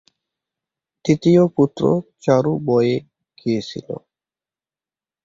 [1.05, 1.83] তৃতীয় পুত্র
[2.21, 2.95] চারু বয়ে
[3.37, 3.87] গিয়েছিল।